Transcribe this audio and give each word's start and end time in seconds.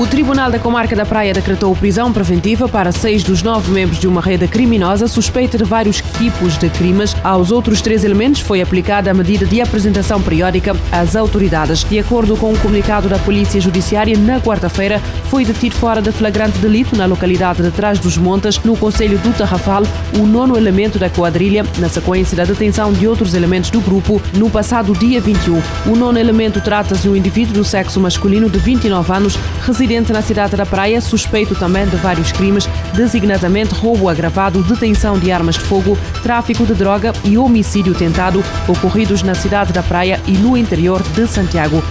O 0.00 0.06
Tribunal 0.06 0.50
da 0.50 0.58
Comarca 0.58 0.96
da 0.96 1.04
Praia 1.04 1.34
decretou 1.34 1.76
prisão 1.76 2.10
preventiva 2.10 2.66
para 2.66 2.90
seis 2.90 3.22
dos 3.22 3.42
nove 3.42 3.70
membros 3.70 3.98
de 3.98 4.08
uma 4.08 4.22
rede 4.22 4.48
criminosa 4.48 5.06
suspeita 5.06 5.58
de 5.58 5.64
vários 5.64 6.00
tipos 6.00 6.56
de 6.56 6.70
crimes. 6.70 7.14
Aos 7.22 7.52
outros 7.52 7.82
três 7.82 8.02
elementos 8.02 8.40
foi 8.40 8.62
aplicada 8.62 9.10
a 9.10 9.14
medida 9.14 9.44
de 9.44 9.60
apresentação 9.60 10.22
periódica 10.22 10.74
às 10.90 11.14
autoridades. 11.14 11.84
De 11.84 11.98
acordo 11.98 12.34
com 12.34 12.46
o 12.46 12.52
um 12.54 12.56
comunicado 12.56 13.10
da 13.10 13.18
Polícia 13.18 13.60
Judiciária, 13.60 14.16
na 14.16 14.40
quarta-feira 14.40 15.02
foi 15.28 15.44
detido 15.44 15.74
fora 15.74 16.00
de 16.00 16.10
flagrante 16.12 16.58
delito 16.60 16.96
na 16.96 17.04
localidade 17.04 17.62
de 17.62 17.70
Trás 17.70 17.98
dos 17.98 18.16
Montes, 18.16 18.58
no 18.64 18.78
Conselho 18.78 19.18
do 19.18 19.36
Tarrafal, 19.36 19.82
o 20.18 20.24
nono 20.24 20.56
elemento 20.56 20.98
da 20.98 21.10
quadrilha, 21.10 21.62
na 21.76 21.90
sequência 21.90 22.34
da 22.34 22.44
detenção 22.44 22.90
de 22.90 23.06
outros 23.06 23.34
elementos 23.34 23.68
do 23.68 23.82
grupo 23.82 24.20
no 24.32 24.48
passado 24.48 24.94
dia 24.94 25.20
21. 25.20 25.60
O 25.84 25.94
nono 25.94 26.18
elemento 26.18 26.58
trata-se 26.58 27.02
de 27.02 27.10
um 27.10 27.16
indivíduo 27.16 27.52
do 27.52 27.64
sexo 27.64 28.00
masculino 28.00 28.48
de 28.48 28.58
29 28.58 29.12
anos, 29.12 29.38
residente 29.66 29.89
na 29.90 30.22
cidade 30.22 30.54
da 30.54 30.64
Praia, 30.64 31.00
suspeito 31.00 31.52
também 31.56 31.84
de 31.84 31.96
vários 31.96 32.30
crimes, 32.30 32.68
designadamente 32.94 33.74
roubo 33.74 34.08
agravado, 34.08 34.62
detenção 34.62 35.18
de 35.18 35.32
armas 35.32 35.56
de 35.56 35.62
fogo, 35.62 35.98
tráfico 36.22 36.64
de 36.64 36.74
droga 36.74 37.12
e 37.24 37.36
homicídio 37.36 37.92
tentado, 37.92 38.44
ocorridos 38.68 39.24
na 39.24 39.34
cidade 39.34 39.72
da 39.72 39.82
Praia 39.82 40.20
e 40.28 40.32
no 40.32 40.56
interior 40.56 41.02
de 41.02 41.26
Santiago. 41.26 41.82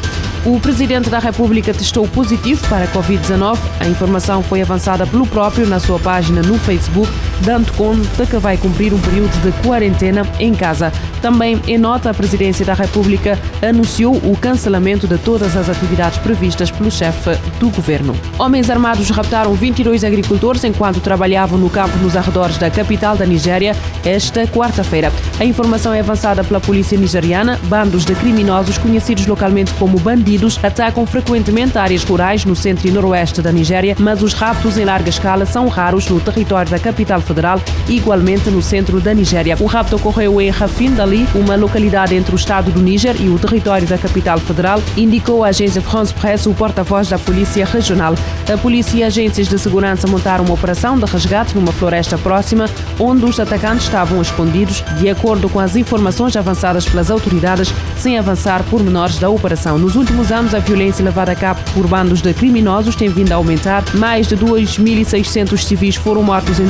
O 0.46 0.58
presidente 0.62 1.10
da 1.10 1.20
República 1.20 1.74
testou 1.74 2.08
positivo 2.08 2.66
para 2.70 2.86
a 2.86 2.88
Covid-19. 2.88 3.58
A 3.82 3.88
informação 3.90 4.42
foi 4.42 4.62
avançada 4.62 5.06
pelo 5.06 5.28
próprio 5.28 5.68
na 5.68 5.82
sua 5.82 6.00
página 6.00 6.42
no 6.42 6.58
Facebook, 6.58 7.12
dando 7.42 7.72
conta 7.74 8.26
que 8.26 8.38
vai 8.38 8.58
cumprir 8.58 8.94
um 8.94 9.00
período 9.00 9.32
de 9.42 9.52
quarentena 9.64 10.24
em 10.40 10.54
casa. 10.54 10.92
Também, 11.22 11.62
em 11.68 11.78
nota, 11.78 12.10
a 12.10 12.14
presidência 12.14 12.66
da 12.66 12.74
República 12.74 13.38
anunciou 13.62 14.16
o 14.16 14.38
cancelamento 14.38 15.08
de 15.08 15.18
todas 15.18 15.56
as 15.56 15.70
atividades 15.70 16.18
previstas 16.20 16.72
pelo 16.72 16.90
chefe 16.90 17.32
do 17.60 17.70
governo. 17.70 18.16
Homens 18.38 18.70
armados 18.70 19.10
raptaram 19.10 19.54
22 19.54 20.04
agricultores 20.04 20.64
enquanto 20.64 21.02
trabalhavam 21.02 21.58
no 21.58 21.70
campo 21.70 21.98
nos 21.98 22.16
arredores 22.16 22.58
da 22.58 22.70
capital 22.70 23.18
da 23.18 23.26
Nigéria 23.26 23.76
esta 24.06 24.48
quarta-feira. 24.48 25.12
A 25.40 25.46
informação 25.46 25.94
é 25.94 26.00
avançada 26.00 26.44
pela 26.44 26.60
polícia 26.60 26.98
nigeriana. 26.98 27.60
Bandos 27.64 28.06
de 28.06 28.16
criminosos 28.16 28.78
conhecidos 28.78 29.26
localmente 29.26 29.74
como 29.74 30.00
bandidos 30.00 30.60
atacam 30.64 31.06
frequentemente 31.06 31.78
áreas 31.78 32.04
rurais 32.04 32.46
no 32.46 32.56
centro 32.56 32.88
e 32.88 32.92
noroeste 32.92 33.42
da 33.42 33.52
Nigéria, 33.52 33.96
mas 34.00 34.22
os 34.22 34.34
raptos 34.34 34.78
em 34.78 34.86
larga 34.86 35.10
escala 35.10 35.46
são 35.46 35.68
raros 35.68 36.08
no 36.08 36.20
território 36.20 36.72
da 36.72 36.80
capital 36.80 37.22
federal, 37.30 37.62
igualmente 37.88 38.50
no 38.50 38.62
centro 38.62 39.00
da 39.00 39.14
Nigéria. 39.14 39.56
O 39.60 39.66
rapto 39.68 39.96
ocorreu 39.96 40.42
em 40.42 40.50
Rafin 40.50 41.00
Ali, 41.00 41.28
uma 41.36 41.56
localidade 41.56 42.16
entre 42.16 42.34
o 42.34 42.36
estado 42.36 42.72
do 42.72 42.82
Níger 42.82 43.16
e 43.22 43.30
o 43.30 43.38
território 43.38 43.88
da 43.88 43.98
capital 43.98 44.40
federal, 44.40 44.82
indicou 44.98 45.44
a 45.44 45.50
agência 45.50 45.82
France 45.82 46.14
Presse 46.14 46.50
o 46.50 46.54
porta-voz 46.54 47.08
da 47.08 47.20
Polícia 47.20 47.66
Regional. 47.66 48.16
A 48.52 48.58
polícia 48.58 48.98
e 48.98 49.04
agências 49.04 49.48
de 49.48 49.60
segurança 49.60 50.08
montaram 50.08 50.44
uma 50.44 50.56
operação 50.56 50.98
de 50.98 51.06
resgate 51.06 51.56
numa 51.56 51.72
floresta 51.72 52.18
próxima, 52.18 52.68
onde 53.00 53.26
os 53.26 53.40
atacantes 53.40 53.86
estavam 53.86 54.22
escondidos, 54.22 54.84
de 54.98 55.10
acordo 55.10 55.48
com 55.50 55.60
as 55.60 55.76
informações 55.76 56.36
avançadas 56.36 56.88
pelas 56.88 57.12
autoridades, 57.12 57.74
sem 57.98 58.18
avançar 58.18 58.64
por 58.64 58.84
menores 58.84 59.20
da 59.20 59.30
operação. 59.30 59.78
Nos 59.78 59.96
últimos 59.96 60.32
anos, 60.32 60.56
a 60.56 60.60
violência 60.60 61.06
levada 61.06 61.32
a 61.32 61.36
cabo 61.36 61.60
por 61.74 61.88
bandos 61.88 62.22
de 62.22 62.34
criminosos 62.34 62.96
tem 62.96 63.10
vindo 63.10 63.32
a 63.32 63.36
aumentar. 63.36 63.84
Mais 63.96 64.28
de 64.28 64.36
2.600 64.36 65.64
civis 65.64 65.96
foram 65.96 66.24
mortos 66.24 66.60
em 66.60 66.66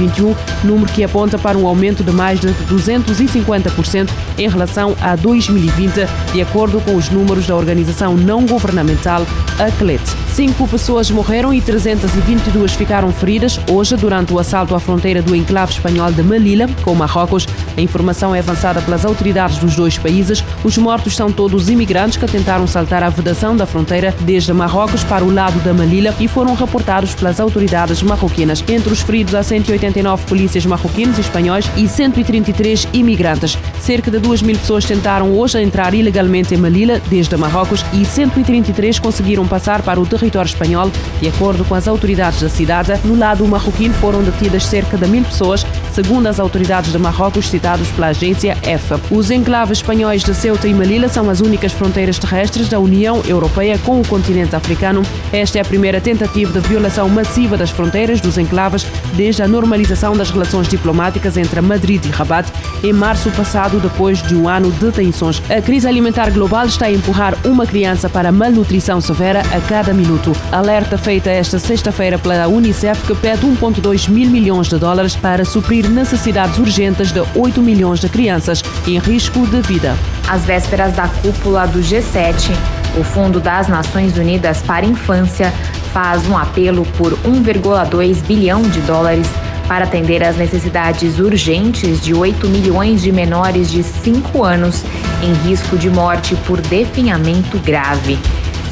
2021, 0.00 0.34
número 0.64 0.92
que 0.92 1.04
aponta 1.04 1.38
para 1.38 1.58
um 1.58 1.66
aumento 1.66 2.02
de 2.02 2.10
mais 2.10 2.40
de 2.40 2.48
250% 2.48 4.10
em 4.38 4.48
relação 4.48 4.96
a 5.00 5.14
2020, 5.14 6.06
de 6.32 6.40
acordo 6.40 6.80
com 6.80 6.96
os 6.96 7.10
números 7.10 7.46
da 7.46 7.54
organização 7.54 8.16
não 8.16 8.46
governamental 8.46 9.26
ACLET. 9.58 10.02
Cinco 10.32 10.66
pessoas 10.68 11.10
morreram 11.10 11.52
e 11.52 11.60
322 11.60 12.72
ficaram 12.72 13.12
feridas 13.12 13.60
hoje 13.70 13.96
durante 13.96 14.32
o 14.32 14.38
assalto 14.38 14.74
à 14.74 14.80
fronteira 14.80 15.20
do 15.20 15.34
enclave 15.34 15.72
espanhol 15.72 16.10
de 16.12 16.22
Melilla, 16.22 16.68
com 16.82 16.94
Marrocos. 16.94 17.46
A 17.76 17.80
informação 17.80 18.34
é 18.34 18.38
avançada 18.38 18.80
pelas 18.80 19.04
autoridades 19.04 19.58
dos 19.58 19.74
dois 19.74 19.98
países. 19.98 20.42
Os 20.64 20.78
mortos 20.78 21.16
são 21.16 21.30
todos 21.30 21.68
imigrantes 21.68 22.16
que 22.16 22.26
tentaram 22.26 22.66
saltar 22.66 23.02
a 23.02 23.10
vedação 23.10 23.56
da 23.56 23.66
fronteira 23.66 24.14
desde 24.20 24.52
Marrocos 24.52 25.04
para 25.04 25.24
o 25.24 25.32
lado 25.32 25.58
da 25.60 25.74
Melilla 25.74 26.14
e 26.20 26.28
foram 26.28 26.54
reportados 26.54 27.14
pelas 27.14 27.40
autoridades 27.40 28.02
marroquinas. 28.02 28.64
Entre 28.68 28.92
os 28.92 29.00
feridos 29.00 29.34
há 29.34 29.42
189 29.90 30.26
polícias 30.26 30.64
marroquinos 30.66 31.18
e 31.18 31.20
espanhóis 31.20 31.70
e 31.76 31.88
133 31.88 32.88
imigrantes. 32.92 33.58
Cerca 33.80 34.10
de 34.10 34.18
2 34.18 34.42
mil 34.42 34.56
pessoas 34.56 34.84
tentaram 34.84 35.32
hoje 35.36 35.60
entrar 35.60 35.94
ilegalmente 35.94 36.54
em 36.54 36.58
Melilla 36.58 37.00
desde 37.08 37.36
Marrocos 37.36 37.84
e 37.92 38.04
133 38.04 38.98
conseguiram 38.98 39.46
passar 39.46 39.82
para 39.82 40.00
o 40.00 40.06
território 40.06 40.48
espanhol. 40.48 40.90
De 41.20 41.28
acordo 41.28 41.64
com 41.64 41.74
as 41.74 41.88
autoridades 41.88 42.40
da 42.40 42.48
cidade, 42.48 42.92
no 43.04 43.16
lado 43.16 43.46
marroquino 43.46 43.94
foram 43.94 44.22
detidas 44.22 44.64
cerca 44.64 44.96
de 44.96 45.06
mil 45.06 45.24
pessoas, 45.24 45.64
segundo 45.92 46.26
as 46.26 46.40
autoridades 46.40 46.92
de 46.92 46.98
Marrocos 46.98 47.48
citados 47.48 47.88
pela 47.88 48.08
agência 48.08 48.56
EFA. 48.62 49.00
Os 49.10 49.30
enclaves 49.30 49.78
espanhóis 49.78 50.22
de 50.22 50.34
Ceuta 50.34 50.68
e 50.68 50.74
Melilla 50.74 51.08
são 51.08 51.28
as 51.28 51.40
únicas 51.40 51.72
fronteiras 51.72 52.18
terrestres 52.18 52.68
da 52.68 52.78
União 52.78 53.22
Europeia 53.26 53.78
com 53.78 54.00
o 54.00 54.06
continente 54.06 54.54
africano. 54.54 55.02
Esta 55.32 55.58
é 55.58 55.60
a 55.62 55.64
primeira 55.64 56.00
tentativa 56.00 56.58
de 56.58 56.68
violação 56.68 57.08
massiva 57.08 57.56
das 57.56 57.70
fronteiras 57.70 58.20
dos 58.20 58.38
enclaves 58.38 58.86
desde 59.14 59.42
a 59.42 59.48
normalização 59.48 60.16
das 60.16 60.30
relações 60.30 60.68
diplomáticas 60.68 61.36
entre 61.36 61.60
Madrid 61.60 62.04
e 62.04 62.10
Rabat 62.10 62.50
em 62.82 62.92
março 62.92 63.30
passado, 63.30 63.78
depois 63.78 64.22
de 64.22 64.34
um 64.34 64.48
ano 64.48 64.70
de 64.70 64.90
tensões. 64.92 65.42
A 65.50 65.60
crise 65.60 65.86
alimentar 65.86 66.30
global 66.30 66.66
está 66.66 66.86
a 66.86 66.92
empurrar 66.92 67.34
uma 67.44 67.66
criança 67.66 68.08
para 68.08 68.32
malnutrição 68.32 69.00
severa 69.00 69.40
a 69.40 69.60
cada 69.68 69.92
minuto. 69.92 70.32
Alerta 70.52 70.96
feita 70.96 71.30
esta 71.30 71.58
sexta-feira 71.58 72.18
pela 72.18 72.48
Unicef 72.48 73.06
que 73.06 73.14
pede 73.14 73.46
1,2 73.46 74.08
mil 74.08 74.30
milhões 74.30 74.68
de 74.68 74.78
dólares 74.78 75.16
para 75.16 75.44
suprir 75.44 75.79
necessidades 75.88 76.58
urgentes 76.58 77.12
de 77.12 77.20
8 77.34 77.60
milhões 77.60 78.00
de 78.00 78.08
crianças 78.08 78.62
em 78.86 78.98
risco 78.98 79.46
de 79.46 79.60
vida. 79.60 79.96
Às 80.28 80.44
vésperas 80.44 80.94
da 80.94 81.08
cúpula 81.08 81.66
do 81.66 81.80
G7, 81.80 82.50
o 82.98 83.04
Fundo 83.04 83.40
das 83.40 83.68
Nações 83.68 84.16
Unidas 84.16 84.62
para 84.62 84.84
a 84.84 84.88
Infância 84.88 85.52
faz 85.92 86.26
um 86.28 86.36
apelo 86.36 86.84
por 86.96 87.12
1,2 87.24 88.22
bilhão 88.22 88.62
de 88.62 88.80
dólares 88.80 89.26
para 89.66 89.84
atender 89.84 90.22
às 90.24 90.36
necessidades 90.36 91.20
urgentes 91.20 92.00
de 92.00 92.12
8 92.12 92.48
milhões 92.48 93.02
de 93.02 93.12
menores 93.12 93.70
de 93.70 93.84
5 93.84 94.42
anos 94.42 94.82
em 95.22 95.32
risco 95.48 95.76
de 95.76 95.88
morte 95.88 96.34
por 96.46 96.60
definhamento 96.60 97.56
grave. 97.58 98.18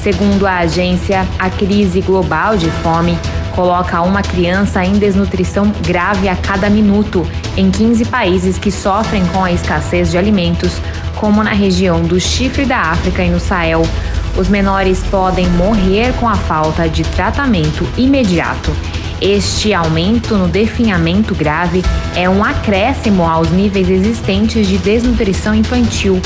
Segundo 0.02 0.46
a 0.46 0.58
agência, 0.58 1.26
a 1.38 1.50
crise 1.50 2.00
global 2.00 2.56
de 2.56 2.68
fome 2.82 3.16
coloca 3.54 4.00
uma 4.02 4.22
criança 4.22 4.84
em 4.84 4.92
desnutrição 4.98 5.72
grave 5.86 6.28
a 6.28 6.36
cada 6.36 6.68
minuto 6.70 7.26
em 7.56 7.70
15 7.70 8.04
países 8.06 8.58
que 8.58 8.70
sofrem 8.70 9.24
com 9.26 9.44
a 9.44 9.52
escassez 9.52 10.10
de 10.10 10.18
alimentos, 10.18 10.80
como 11.16 11.42
na 11.42 11.52
região 11.52 12.02
do 12.02 12.20
Chifre 12.20 12.64
da 12.64 12.78
África 12.78 13.22
e 13.22 13.30
no 13.30 13.40
Sahel. 13.40 13.82
Os 14.36 14.48
menores 14.48 15.02
podem 15.10 15.48
morrer 15.50 16.12
com 16.14 16.28
a 16.28 16.36
falta 16.36 16.88
de 16.88 17.02
tratamento 17.02 17.88
imediato 17.96 18.72
este 19.20 19.74
aumento 19.74 20.36
no 20.36 20.46
definhamento 20.46 21.34
grave 21.34 21.82
é 22.14 22.28
um 22.30 22.44
acréscimo 22.44 23.24
aos 23.24 23.50
níveis 23.50 23.88
existentes 23.90 24.68
de 24.68 24.78
desnutrição 24.78 25.52
infantil, 25.52 26.20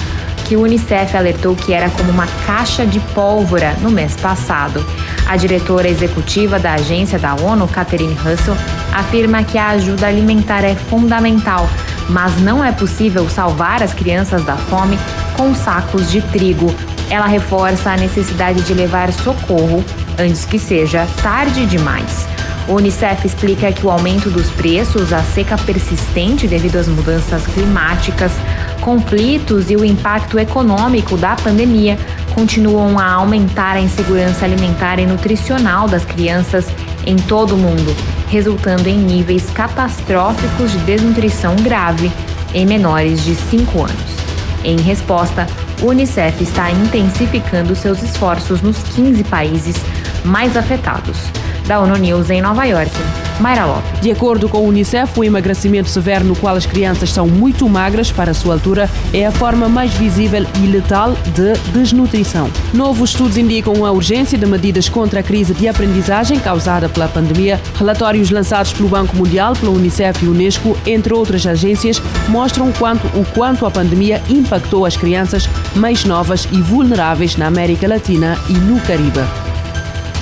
que 0.44 0.56
o 0.56 0.62
Unicef 0.62 1.16
alertou 1.16 1.56
que 1.56 1.72
era 1.72 1.88
como 1.88 2.10
uma 2.10 2.26
caixa 2.46 2.84
de 2.84 3.00
pólvora 3.14 3.74
no 3.80 3.90
mês 3.90 4.14
passado. 4.16 4.84
A 5.26 5.36
diretora 5.36 5.88
executiva 5.88 6.58
da 6.58 6.74
agência 6.74 7.19
da 7.19 7.34
ONU, 7.34 7.66
Catherine 7.69 8.14
Russell, 8.14 8.56
afirma 8.92 9.42
que 9.42 9.56
a 9.56 9.70
ajuda 9.70 10.06
alimentar 10.06 10.64
é 10.64 10.74
fundamental, 10.74 11.69
mas 12.08 12.38
não 12.40 12.62
é 12.62 12.72
possível 12.72 13.28
salvar 13.28 13.82
as 13.82 13.94
crianças 13.94 14.44
da 14.44 14.56
fome 14.56 14.98
com 15.36 15.54
sacos 15.54 16.10
de 16.10 16.20
trigo. 16.20 16.74
Ela 17.08 17.26
reforça 17.26 17.90
a 17.90 17.96
necessidade 17.96 18.62
de 18.62 18.74
levar 18.74 19.12
socorro 19.12 19.84
antes 20.19 20.44
que 20.44 20.58
seja 20.58 21.06
tarde 21.22 21.66
demais. 21.66 22.26
O 22.68 22.75
Unicef 22.75 23.26
explica 23.26 23.72
que 23.72 23.84
o 23.84 23.90
aumento 23.90 24.30
dos 24.30 24.48
preços, 24.50 25.12
a 25.12 25.22
seca 25.22 25.58
persistente 25.58 26.46
devido 26.46 26.76
às 26.76 26.86
mudanças 26.86 27.44
climáticas, 27.46 28.32
conflitos 28.80 29.70
e 29.70 29.76
o 29.76 29.84
impacto 29.84 30.38
econômico 30.38 31.16
da 31.16 31.34
pandemia 31.36 31.98
continuam 32.34 32.99
a 32.99 33.12
aumentar 33.12 33.76
a 33.76 33.81
insegurança 33.81 34.44
alimentar 34.44 34.99
e 34.99 35.06
nutricional 35.06 35.88
das 35.88 36.05
crianças 36.05 36.67
em 37.06 37.17
todo 37.17 37.55
o 37.55 37.58
mundo, 37.58 37.94
resultando 38.29 38.88
em 38.88 38.99
níveis 38.99 39.50
catastróficos 39.50 40.73
de 40.73 40.79
desnutrição 40.79 41.56
grave 41.56 42.11
em 42.55 42.67
menores 42.67 43.25
de 43.25 43.34
5 43.34 43.79
anos. 43.82 44.23
Em 44.64 44.81
resposta, 44.81 45.46
o 45.82 45.87
Unicef 45.87 46.43
está 46.43 46.70
intensificando 46.70 47.75
seus 47.75 48.02
esforços 48.02 48.62
nos 48.62 48.78
15 48.94 49.25
países 49.25 49.76
mais 50.25 50.56
afetados. 50.56 51.41
Da 51.67 51.81
ONU 51.81 51.97
News 51.97 52.31
em 52.31 52.41
Nova 52.43 52.64
York. 52.64 52.93
Mayra 53.41 53.67
Lopes. 53.67 54.00
De 54.00 54.11
acordo 54.11 54.49
com 54.49 54.59
o 54.59 54.69
Unicef, 54.69 55.19
o 55.19 55.25
emagrecimento 55.25 55.88
severo 55.88 56.25
no 56.25 56.37
qual 56.37 56.55
as 56.55 56.67
crianças 56.67 57.11
são 57.11 57.26
muito 57.26 57.69
magras 57.69 58.12
para 58.12 58.31
a 58.31 58.35
sua 58.35 58.55
altura 58.55 58.88
é 59.12 59.26
a 59.26 59.32
forma 59.32 59.69
mais 59.69 59.93
visível 59.94 60.47
e 60.62 60.67
letal 60.67 61.12
de 61.35 61.53
desnutrição. 61.73 62.50
Novos 62.73 63.11
estudos 63.11 63.37
indicam 63.37 63.85
a 63.85 63.91
urgência 63.91 64.38
de 64.38 64.47
medidas 64.47 64.88
contra 64.88 65.20
a 65.20 65.23
crise 65.23 65.55
de 65.55 65.69
aprendizagem 65.69 66.38
causada 66.38 66.88
pela 66.88 67.09
pandemia. 67.09 67.61
Relatórios 67.75 68.31
lançados 68.31 68.73
pelo 68.73 68.88
Banco 68.88 69.17
Mundial, 69.17 69.55
pela 69.55 69.73
Unicef 69.73 70.25
e 70.25 70.29
Unesco, 70.29 70.76
entre 70.87 71.12
outras 71.12 71.47
agências, 71.47 72.00
mostram 72.29 72.70
quanto, 72.73 73.06
o 73.19 73.25
quanto 73.35 73.67
a 73.67 73.70
pandemia 73.70 74.23
impactou 74.29 74.87
as 74.87 74.97
crianças 74.97 75.49
mais 75.75 76.05
novas 76.05 76.47
e 76.53 76.61
vulneráveis 76.61 77.37
na 77.37 77.47
América 77.47 77.88
Latina 77.88 78.38
e 78.49 78.53
no 78.53 78.81
Caribe. 78.81 79.51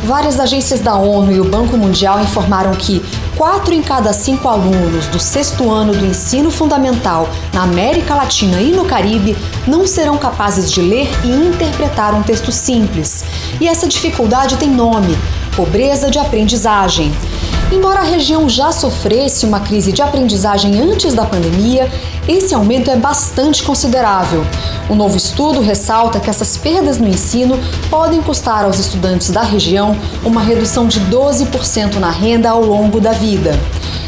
Várias 0.05 0.41
agências 0.41 0.81
da 0.81 0.97
ONU 0.97 1.31
e 1.31 1.41
o 1.41 1.44
Banco 1.44 1.76
Mundial 1.76 2.20
informaram 2.20 2.73
que 2.73 3.02
quatro 3.37 3.75
em 3.75 3.82
cada 3.82 4.12
cinco 4.14 4.49
alunos 4.49 5.06
do 5.08 5.20
sexto 5.20 5.70
ano 5.70 5.93
do 5.93 6.06
ensino 6.06 6.50
fundamental 6.50 7.29
na 7.52 7.64
América 7.64 8.14
Latina 8.14 8.61
e 8.62 8.73
no 8.73 8.87
Caribe 8.87 9.37
não 9.67 9.87
serão 9.87 10.17
capazes 10.17 10.73
de 10.73 10.81
ler 10.81 11.08
e 11.23 11.29
interpretar 11.29 12.14
um 12.14 12.23
texto 12.23 12.50
simples. 12.50 13.25
E 13.61 13.69
essa 13.69 13.87
dificuldade 13.87 14.56
tem 14.56 14.70
nome: 14.70 15.17
pobreza 15.55 16.11
de 16.11 16.19
aprendizagem. 16.19 17.12
Embora 17.70 18.00
a 18.00 18.05
região 18.05 18.49
já 18.49 18.73
sofresse 18.73 19.46
uma 19.46 19.61
crise 19.61 19.93
de 19.93 20.03
aprendizagem 20.03 20.81
antes 20.81 21.14
da 21.14 21.25
pandemia, 21.25 21.88
esse 22.31 22.55
aumento 22.55 22.91
é 22.91 22.97
bastante 22.97 23.62
considerável. 23.62 24.47
O 24.88 24.94
novo 24.94 25.17
estudo 25.17 25.61
ressalta 25.61 26.21
que 26.21 26.31
essas 26.31 26.56
perdas 26.56 26.99
no 26.99 27.09
ensino 27.09 27.59
podem 27.91 28.23
custar 28.23 28.65
aos 28.65 28.79
estudantes 28.79 29.31
da 29.31 29.43
região 29.43 29.97
uma 30.25 30.41
redução 30.41 30.87
de 30.87 31.00
12% 31.00 31.97
na 31.97 32.11
renda 32.11 32.50
ao 32.50 32.65
longo 32.65 33.00
da 33.00 33.11
vida. 33.11 33.59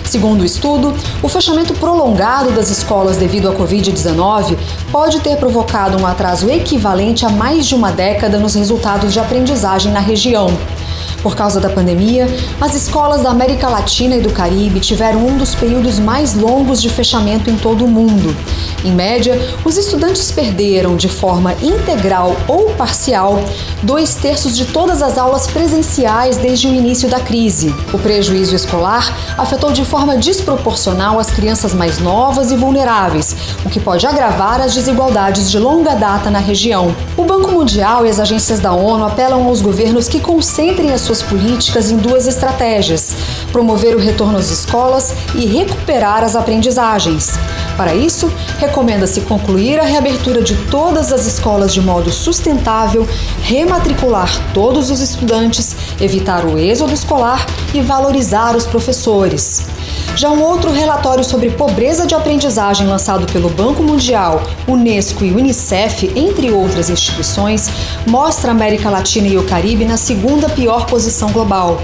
Segundo 0.05 0.43
o 0.43 0.45
estudo, 0.45 0.95
o 1.23 1.29
fechamento 1.29 1.75
prolongado 1.75 2.53
das 2.53 2.71
escolas 2.71 3.17
devido 3.17 3.49
à 3.49 3.55
Covid-19 3.55 4.57
pode 4.93 5.21
ter 5.21 5.37
provocado 5.37 6.01
um 6.01 6.07
atraso 6.07 6.49
equivalente 6.49 7.27
a 7.27 7.29
mais 7.29 7.67
de 7.67 7.75
uma 7.75 7.91
década 7.91 8.39
nos 8.39 8.55
resultados 8.55 9.13
de 9.13 9.19
aprendizagem 9.19 9.91
na 9.91 10.01
região. 10.01 10.49
Por 11.23 11.37
causa 11.37 11.61
da 11.61 11.71
pandemia, 11.71 12.27
as 12.61 12.75
escolas 12.75 13.23
da 13.23 13.31
América 13.31 13.69
Latina 13.69 14.17
e 14.17 14.21
do 14.21 14.31
Caribe 14.31 14.81
tiveram 14.81 15.25
um 15.25 15.39
dos 15.39 15.55
períodos 15.55 15.99
mais 15.99 16.35
longos 16.35 16.83
de 16.83 16.89
fechamento 16.89 17.49
em 17.49 17.57
todo 17.57 17.85
o 17.85 17.89
mundo. 17.89 18.35
Em 18.85 18.91
média, 18.91 19.39
os 19.65 19.77
estudantes 19.77 20.33
perderam, 20.33 20.97
de 20.97 21.09
forma 21.09 21.55
integral 21.63 22.37
ou 22.49 22.71
parcial, 22.71 23.39
dois 23.83 24.17
terços 24.17 24.57
de 24.57 24.65
todas 24.65 25.01
as 25.01 25.17
aulas 25.17 25.47
presenciais 25.47 26.37
desde 26.37 26.67
o 26.67 26.75
início 26.75 27.09
da 27.09 27.21
crise. 27.21 27.73
O 27.93 27.99
prejuízo 27.99 28.57
escolar 28.57 29.17
afetou 29.39 29.71
de 29.71 29.85
forma 29.85 30.17
desproporcional 30.17 31.21
as 31.21 31.31
crianças 31.31 31.73
mais 31.73 32.01
novas 32.01 32.51
e 32.51 32.57
vulneráveis, 32.57 33.37
o 33.65 33.69
que 33.69 33.79
pode 33.79 34.05
agravar 34.07 34.61
as 34.61 34.75
desigualdades 34.75 35.49
de 35.51 35.59
longa 35.59 35.95
data 35.95 36.31
na 36.31 36.41
região. 36.41 36.95
O 37.17 37.25
Banco 37.25 37.53
Mundial 37.53 38.05
e 38.05 38.11
as 38.11 38.19
agências 38.19 38.59
da 38.59 38.73
ONU 38.73 39.05
apelam 39.05 39.47
aos 39.47 39.61
governos 39.61 40.09
que 40.09 40.19
concentrem 40.19 40.93
as 40.93 41.03
suas 41.03 41.12
políticas 41.21 41.91
em 41.91 41.97
duas 41.97 42.29
estratégias: 42.29 43.17
promover 43.51 43.97
o 43.97 43.99
retorno 43.99 44.39
às 44.39 44.51
escolas 44.51 45.13
e 45.35 45.45
recuperar 45.45 46.23
as 46.23 46.37
aprendizagens. 46.37 47.33
Para 47.77 47.95
isso, 47.95 48.33
recomenda-se 48.59 49.23
concluir 49.23 49.81
a 49.81 49.85
reabertura 49.85 50.43
de 50.43 50.55
todas 50.67 51.13
as 51.13 51.27
escolas 51.27 51.75
de 51.75 51.81
modo 51.81 52.13
sustentável, 52.13 53.07
rematricular 53.43 54.31
todos 54.55 54.91
os 54.91 55.01
estudantes, 55.01 55.75
evitar 56.01 56.45
o 56.45 56.57
êxodo 56.57 56.93
escolar 56.93 57.45
e 57.75 57.81
valorizar 57.81 58.55
os 58.57 58.65
professores. 58.65 59.67
Já 60.15 60.31
um 60.31 60.43
outro 60.43 60.71
relatório 60.71 61.25
sobre 61.25 61.51
pobreza 61.51 62.07
de 62.07 62.15
aprendizagem 62.15 62.87
lançado 62.87 63.27
pelo 63.33 63.49
Banco 63.49 63.83
Mundial, 63.83 64.43
Unesco 64.69 65.25
e 65.25 65.33
Unicef, 65.33 66.13
entre 66.15 66.51
outras 66.51 66.91
instituições, 66.91 67.71
mostra 68.07 68.51
a 68.51 68.55
América 68.55 68.91
Latina 68.91 69.27
e 69.29 69.39
o 69.39 69.45
Caribe 69.45 69.85
na 69.85 69.97
segunda 69.97 70.49
pior 70.49 70.87
posição 70.87 71.31
global. 71.33 71.81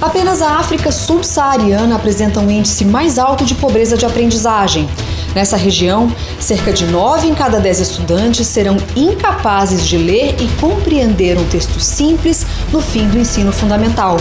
Apenas 0.00 0.42
a 0.42 0.56
África 0.58 0.92
subsaariana 0.92 1.96
apresenta 1.96 2.40
um 2.40 2.50
índice 2.50 2.84
mais 2.84 3.18
alto 3.18 3.44
de 3.44 3.54
pobreza 3.54 3.96
de 3.96 4.04
aprendizagem. 4.04 4.88
Nessa 5.34 5.56
região, 5.56 6.10
cerca 6.38 6.72
de 6.72 6.86
9 6.86 7.28
em 7.28 7.34
cada 7.34 7.58
10 7.58 7.80
estudantes 7.80 8.46
serão 8.46 8.76
incapazes 8.94 9.86
de 9.86 9.98
ler 9.98 10.36
e 10.40 10.48
compreender 10.60 11.36
um 11.38 11.44
texto 11.44 11.80
simples 11.80 12.46
no 12.72 12.80
fim 12.80 13.06
do 13.08 13.18
ensino 13.18 13.52
fundamental. 13.52 14.16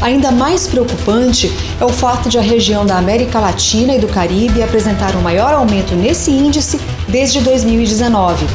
Ainda 0.00 0.30
mais 0.30 0.66
preocupante 0.66 1.50
é 1.80 1.84
o 1.84 1.88
fato 1.88 2.28
de 2.28 2.38
a 2.38 2.42
região 2.42 2.84
da 2.84 2.98
América 2.98 3.40
Latina 3.40 3.94
e 3.94 3.98
do 3.98 4.06
Caribe 4.06 4.62
apresentar 4.62 5.14
o 5.14 5.18
um 5.18 5.22
maior 5.22 5.54
aumento 5.54 5.94
nesse 5.94 6.30
índice 6.30 6.78
desde 7.08 7.40
2019. 7.40 8.46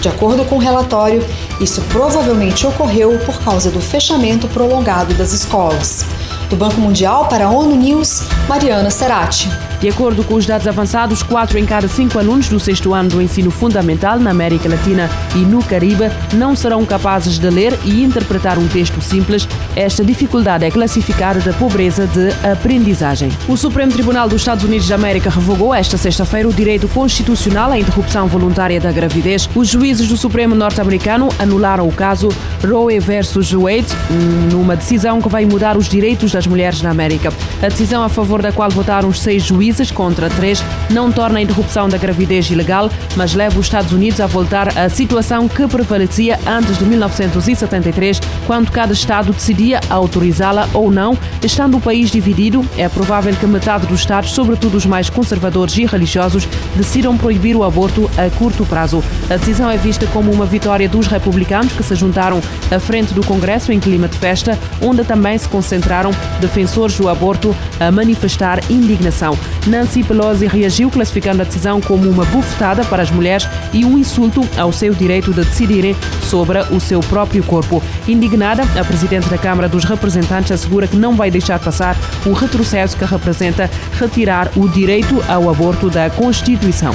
De 0.00 0.08
acordo 0.08 0.44
com 0.44 0.56
o 0.56 0.60
relatório, 0.60 1.24
isso 1.60 1.80
provavelmente 1.90 2.66
ocorreu 2.66 3.18
por 3.24 3.40
causa 3.42 3.70
do 3.70 3.80
fechamento 3.80 4.46
prolongado 4.48 5.14
das 5.14 5.32
escolas. 5.32 6.04
Do 6.48 6.56
Banco 6.56 6.80
Mundial 6.80 7.26
para 7.26 7.46
a 7.46 7.50
ONU 7.50 7.76
News, 7.76 8.22
Mariana 8.48 8.90
Serati. 8.90 9.50
De 9.80 9.88
acordo 9.88 10.24
com 10.24 10.34
os 10.34 10.44
dados 10.44 10.66
avançados, 10.66 11.22
quatro 11.22 11.56
em 11.56 11.64
cada 11.64 11.86
cinco 11.86 12.18
alunos 12.18 12.48
do 12.48 12.58
sexto 12.58 12.92
ano 12.94 13.10
do 13.10 13.22
ensino 13.22 13.48
fundamental 13.48 14.18
na 14.18 14.30
América 14.30 14.68
Latina 14.68 15.08
e 15.36 15.38
no 15.38 15.62
Caribe 15.62 16.10
não 16.34 16.56
serão 16.56 16.84
capazes 16.84 17.38
de 17.38 17.48
ler 17.48 17.78
e 17.84 18.02
interpretar 18.02 18.58
um 18.58 18.66
texto 18.66 19.00
simples. 19.00 19.46
Esta 19.76 20.04
dificuldade 20.04 20.64
é 20.64 20.70
classificada 20.70 21.38
da 21.38 21.52
pobreza 21.52 22.08
de 22.08 22.30
aprendizagem. 22.44 23.30
O 23.46 23.56
Supremo 23.56 23.92
Tribunal 23.92 24.28
dos 24.28 24.40
Estados 24.40 24.64
Unidos 24.64 24.88
da 24.88 24.96
América 24.96 25.30
revogou 25.30 25.72
esta 25.72 25.96
sexta-feira 25.96 26.48
o 26.48 26.52
direito 26.52 26.88
constitucional 26.88 27.70
à 27.70 27.78
interrupção 27.78 28.26
voluntária 28.26 28.80
da 28.80 28.90
gravidez. 28.90 29.48
Os 29.54 29.68
juízes 29.68 30.08
do 30.08 30.16
Supremo 30.16 30.56
norte-americano 30.56 31.28
anularam 31.38 31.86
o 31.86 31.92
caso 31.92 32.30
Roe 32.68 32.98
versus 32.98 33.52
Wade, 33.52 33.86
numa 34.50 34.74
decisão 34.74 35.22
que 35.22 35.28
vai 35.28 35.46
mudar 35.46 35.76
os 35.76 35.88
direitos 35.88 36.34
mulheres 36.46 36.82
na 36.82 36.90
América. 36.90 37.32
A 37.62 37.68
decisão 37.68 38.02
a 38.02 38.08
favor 38.08 38.42
da 38.42 38.52
qual 38.52 38.70
votaram 38.70 39.08
os 39.08 39.20
seis 39.20 39.42
juízes 39.42 39.90
contra 39.90 40.30
três 40.30 40.62
não 40.90 41.10
torna 41.10 41.38
a 41.38 41.42
interrupção 41.42 41.88
da 41.88 41.98
gravidez 41.98 42.50
ilegal, 42.50 42.90
mas 43.16 43.34
leva 43.34 43.58
os 43.58 43.66
Estados 43.66 43.92
Unidos 43.92 44.20
a 44.20 44.26
voltar 44.26 44.76
à 44.78 44.88
situação 44.88 45.48
que 45.48 45.66
prevalecia 45.66 46.38
antes 46.46 46.78
de 46.78 46.84
1973, 46.84 48.20
quando 48.46 48.70
cada 48.70 48.92
Estado 48.92 49.32
decidia 49.32 49.80
autorizá-la 49.90 50.68
ou 50.72 50.90
não. 50.90 51.16
Estando 51.42 51.76
o 51.76 51.80
país 51.80 52.10
dividido, 52.10 52.64
é 52.76 52.88
provável 52.88 53.34
que 53.34 53.46
metade 53.46 53.86
dos 53.86 54.00
Estados, 54.00 54.32
sobretudo 54.32 54.76
os 54.76 54.86
mais 54.86 55.10
conservadores 55.10 55.76
e 55.76 55.84
religiosos, 55.86 56.48
decidam 56.74 57.16
proibir 57.16 57.56
o 57.56 57.64
aborto 57.64 58.10
a 58.16 58.30
curto 58.36 58.64
prazo. 58.64 59.02
A 59.30 59.36
decisão 59.36 59.70
é 59.70 59.76
vista 59.76 60.06
como 60.08 60.30
uma 60.30 60.46
vitória 60.46 60.88
dos 60.88 61.06
republicanos 61.06 61.72
que 61.72 61.82
se 61.82 61.94
juntaram 61.94 62.40
à 62.70 62.78
frente 62.78 63.12
do 63.14 63.24
Congresso 63.24 63.72
em 63.72 63.80
clima 63.80 64.08
de 64.08 64.16
festa, 64.18 64.58
onde 64.80 65.04
também 65.04 65.36
se 65.36 65.48
concentraram 65.48 66.10
defensores 66.40 66.96
do 66.96 67.08
aborto 67.08 67.54
a 67.80 67.90
manifestar 67.90 68.60
indignação. 68.70 69.38
Nancy 69.66 70.02
Pelosi 70.02 70.46
reagiu 70.46 70.90
classificando 70.90 71.42
a 71.42 71.44
decisão 71.44 71.80
como 71.80 72.08
uma 72.08 72.24
bufetada 72.26 72.84
para 72.84 73.02
as 73.02 73.10
mulheres 73.10 73.48
e 73.72 73.84
um 73.84 73.98
insulto 73.98 74.46
ao 74.56 74.72
seu 74.72 74.94
direito 74.94 75.32
de 75.32 75.44
decidirem 75.44 75.96
sobre 76.22 76.58
o 76.70 76.80
seu 76.80 77.00
próprio 77.00 77.42
corpo. 77.42 77.82
Indignada, 78.06 78.62
a 78.78 78.84
presidente 78.84 79.28
da 79.28 79.38
Câmara 79.38 79.68
dos 79.68 79.84
Representantes 79.84 80.52
assegura 80.52 80.86
que 80.86 80.96
não 80.96 81.16
vai 81.16 81.30
deixar 81.30 81.58
passar 81.58 81.96
o 82.24 82.32
retrocesso 82.32 82.96
que 82.96 83.04
representa 83.04 83.70
retirar 83.98 84.50
o 84.56 84.68
direito 84.68 85.22
ao 85.28 85.50
aborto 85.50 85.90
da 85.90 86.10
Constituição. 86.10 86.94